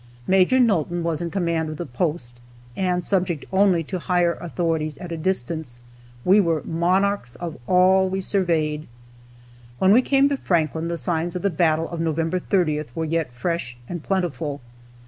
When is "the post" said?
1.77-2.39